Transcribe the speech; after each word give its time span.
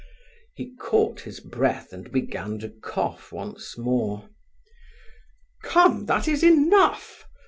He 0.55 0.73
caught 0.79 1.19
his 1.21 1.39
breath, 1.39 1.93
and 1.93 2.11
began 2.11 2.57
to 2.61 2.69
cough 2.69 3.31
once 3.31 3.77
more. 3.77 4.29
"Come, 5.63 6.07
that 6.07 6.27
is 6.27 6.41
enough! 6.41 7.27